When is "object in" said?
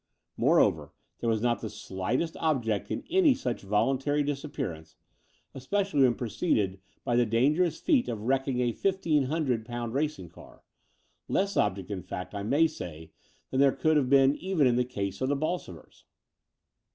2.37-3.03, 11.55-12.01